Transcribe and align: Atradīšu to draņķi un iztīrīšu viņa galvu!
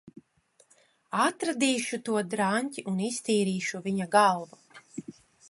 Atradīšu 1.25 1.99
to 2.07 2.17
draņķi 2.33 2.85
un 2.93 3.05
iztīrīšu 3.11 3.83
viņa 3.91 4.11
galvu! 4.19 4.63